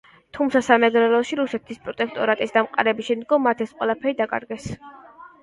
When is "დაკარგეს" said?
4.25-4.69